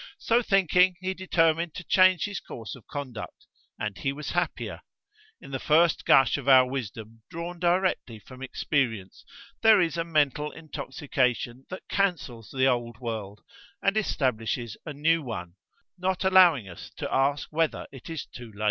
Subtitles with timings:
[0.17, 3.45] So thinking, he determined to change his course of conduct,
[3.77, 4.81] and he was happier.
[5.39, 9.23] In the first gush of our wisdom drawn directly from experience
[9.61, 13.41] there is a mental intoxication that cancels the old world
[13.83, 15.53] and establishes a new one,
[15.99, 18.59] not allowing us to ask whether it is too late.